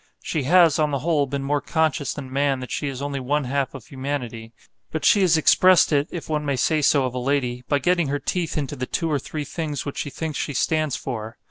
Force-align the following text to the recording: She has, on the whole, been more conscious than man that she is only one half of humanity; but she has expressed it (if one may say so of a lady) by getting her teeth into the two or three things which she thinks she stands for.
She 0.23 0.41
has, 0.45 0.79
on 0.79 0.89
the 0.89 0.97
whole, 1.05 1.27
been 1.27 1.43
more 1.43 1.61
conscious 1.61 2.11
than 2.11 2.33
man 2.33 2.59
that 2.59 2.71
she 2.71 2.87
is 2.87 3.03
only 3.03 3.19
one 3.19 3.43
half 3.43 3.75
of 3.75 3.85
humanity; 3.85 4.51
but 4.91 5.05
she 5.05 5.21
has 5.21 5.37
expressed 5.37 5.91
it 5.91 6.07
(if 6.09 6.27
one 6.27 6.43
may 6.43 6.55
say 6.55 6.81
so 6.81 7.05
of 7.05 7.13
a 7.13 7.19
lady) 7.19 7.63
by 7.67 7.77
getting 7.77 8.07
her 8.07 8.17
teeth 8.17 8.57
into 8.57 8.75
the 8.75 8.87
two 8.87 9.11
or 9.11 9.19
three 9.19 9.45
things 9.45 9.85
which 9.85 9.99
she 9.99 10.09
thinks 10.09 10.39
she 10.39 10.55
stands 10.55 10.95
for. 10.95 11.37